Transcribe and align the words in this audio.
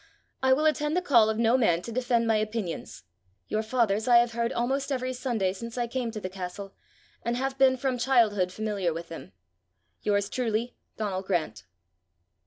I 0.41 0.51
will 0.51 0.65
attend 0.65 0.97
the 0.97 1.01
call 1.03 1.29
of 1.29 1.37
no 1.37 1.55
man 1.59 1.83
to 1.83 1.91
defend 1.91 2.25
my 2.25 2.37
opinions; 2.37 3.03
your 3.47 3.61
father's 3.61 4.07
I 4.07 4.17
have 4.17 4.31
heard 4.31 4.51
almost 4.51 4.91
every 4.91 5.13
Sunday 5.13 5.53
since 5.53 5.77
I 5.77 5.85
came 5.85 6.09
to 6.09 6.19
the 6.19 6.27
castle, 6.27 6.73
and 7.21 7.37
have 7.37 7.55
been 7.59 7.77
from 7.77 7.99
childhood 7.99 8.51
familiar 8.51 8.93
with 8.95 9.09
them. 9.09 9.31
Yours 10.01 10.27
truly, 10.27 10.75
Donal 10.97 11.21
Grant." 11.21 11.65